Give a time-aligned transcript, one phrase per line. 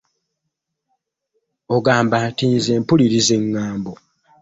[1.75, 3.93] Ogamba nti nze mpuliriza eŋŋambo.